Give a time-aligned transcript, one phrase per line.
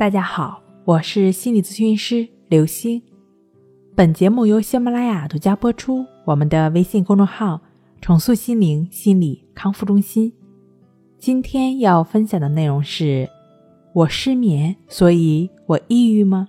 [0.00, 3.02] 大家好，我是心理咨询师刘星。
[3.94, 6.06] 本节目由喜马拉雅独家播出。
[6.24, 7.60] 我们的微信公众号
[8.00, 10.32] “重塑心灵心理康复中心”。
[11.20, 13.28] 今天要分享的内容是：
[13.92, 16.48] 我失眠，所以我抑郁吗？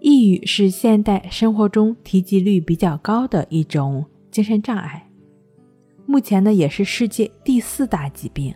[0.00, 5.08] 抑郁是现代生活中提及率比较高的一种精神障碍，
[6.04, 8.52] 目前呢也是世界第四大疾病。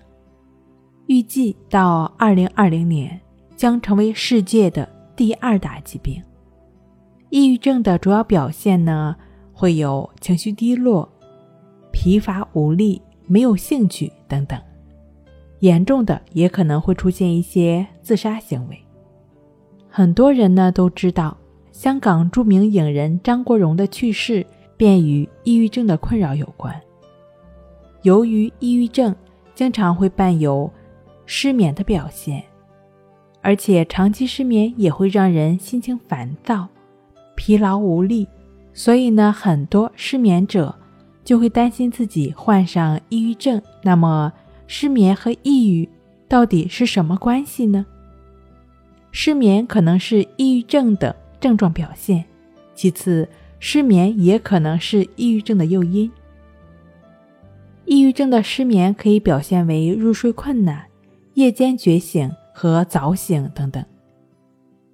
[1.12, 3.20] 预计到二零二零年
[3.54, 6.22] 将成为世界的第二大疾病。
[7.28, 9.14] 抑郁症的主要表现呢，
[9.52, 11.06] 会有情绪低落、
[11.92, 14.58] 疲乏无力、没有兴趣等等。
[15.60, 18.82] 严重的也可能会出现一些自杀行为。
[19.90, 21.36] 很多人呢都知道，
[21.72, 24.46] 香港著名影人张国荣的去世
[24.78, 26.74] 便与抑郁症的困扰有关。
[28.00, 29.14] 由于抑郁症
[29.54, 30.72] 经常会伴有
[31.26, 32.42] 失眠的表现，
[33.40, 36.68] 而且长期失眠也会让人心情烦躁、
[37.36, 38.28] 疲劳无力，
[38.72, 40.74] 所以呢，很多失眠者
[41.24, 43.60] 就会担心自己患上抑郁症。
[43.82, 44.32] 那么，
[44.66, 45.88] 失眠和抑郁
[46.28, 47.86] 到底是什么关系呢？
[49.10, 52.24] 失眠可能是抑郁症的症状表现，
[52.74, 56.10] 其次，失眠也可能是抑郁症的诱因。
[57.84, 60.84] 抑郁症的失眠可以表现为入睡困难。
[61.34, 63.84] 夜间觉醒和早醒等等。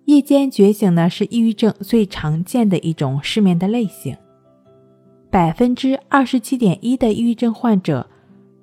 [0.04, 4.16] 夜间觉醒呢，是抑郁症最常见的一种失眠的类型。
[5.30, 8.08] 百分之二十七点一的抑郁症患者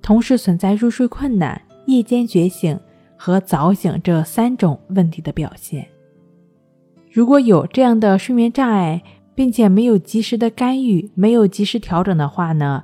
[0.02, 2.80] 同时存在入睡困难、夜间觉醒
[3.16, 5.88] 和早醒这三种问题的表现。
[7.12, 9.04] 如果有这样的睡眠障碍，
[9.36, 12.84] 并且没有及时的干预、没有及时调整的话呢，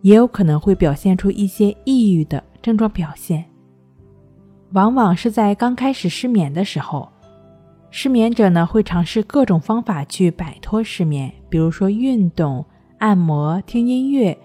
[0.00, 3.44] 也有可能会表现出一些抑郁的症状表现。
[4.72, 7.06] 往往是在刚开始失眠的时候，
[7.90, 12.64] 失眠者呢会尝试各种方法去摆脱失眠，比如说运动、
[12.96, 14.36] 按摩、听音乐、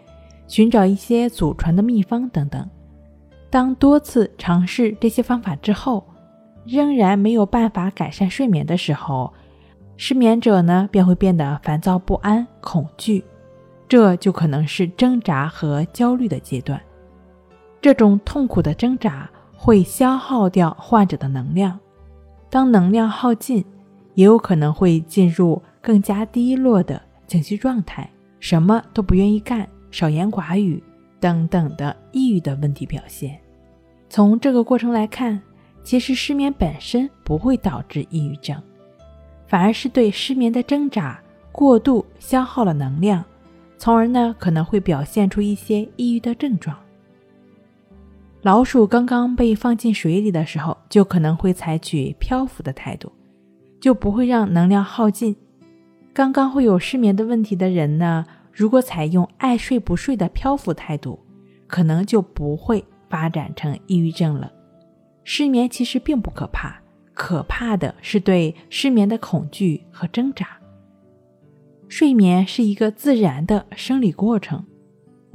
[0.45, 2.69] 寻找一些祖传的秘方等等。
[3.49, 6.05] 当多次尝试这些方法之后，
[6.65, 9.33] 仍然没有办法改善睡眠的时候，
[9.95, 13.23] 失眠者呢便会变得烦躁不安、恐惧，
[13.87, 16.81] 这就可能是挣扎和焦虑的阶段。
[17.79, 19.29] 这种痛苦的挣扎。
[19.57, 21.77] 会消耗掉患者的能量，
[22.49, 23.65] 当能量耗尽，
[24.13, 28.07] 也有可能会进入更加低落的情绪状态，
[28.39, 30.81] 什么都不愿意干，少言寡语
[31.19, 33.37] 等等的抑郁的问题表现。
[34.07, 35.41] 从这个过程来看，
[35.83, 38.55] 其实失眠本身不会导致抑郁症，
[39.47, 41.19] 反而是对失眠的挣扎
[41.51, 43.25] 过度消耗了能量，
[43.77, 46.77] 从而呢可能会表现出一些抑郁的症状。
[48.43, 53.11] 老鼠刚刚被放进水里的时候，就可能会采取漂浮的态度，
[53.81, 55.35] 就不会让能量耗尽。
[56.13, 61.19] 刚刚会有失眠的问题的人呢，如果采用爱睡不睡的漂浮态度，
[61.67, 64.51] 可能就不会发展成抑郁症了。
[65.23, 66.79] 失眠其实并不可怕，
[67.13, 70.47] 可怕的是对失眠的恐惧和挣扎。
[71.89, 74.65] 睡眠是一个自然的生理过程。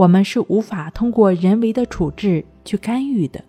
[0.02, 3.44] 我们是无法通过人为的处置去干预的，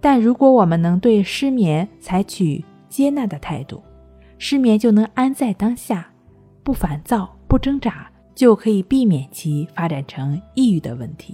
[0.00, 3.80] 但如果我们能对失眠采取接纳的态度，
[4.38, 6.12] 失眠就能安在当下，
[6.64, 11.32] 不烦躁、不挣扎，就可以避免其发展成抑郁的问题。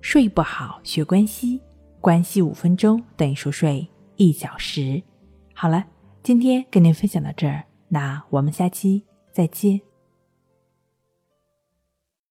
[0.00, 1.60] 睡不好学关系，
[2.00, 5.02] 关系五分钟等于熟睡一小时。
[5.52, 5.84] 好了，
[6.22, 9.89] 今天跟您分享到这儿，那我们下期再见。